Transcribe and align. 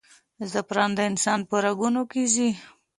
زعفران 0.51 0.89
د 0.93 0.93
افغانستان 0.99 1.39
په 1.49 1.55
رګونو 1.65 2.01
کې 2.11 2.23
ځي. 2.33 2.49